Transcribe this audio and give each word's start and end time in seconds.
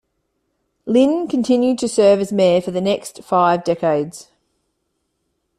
Linn 0.87 1.27
continued 1.27 1.77
to 1.77 1.87
serve 1.87 2.19
as 2.21 2.33
mayor 2.33 2.59
for 2.59 2.71
the 2.71 2.81
next 2.81 3.21
five 3.23 3.63
decades. 3.63 4.29